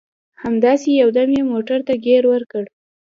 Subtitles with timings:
[0.43, 2.63] همداسې یو دم یې موټر ته ګیر ورکړ.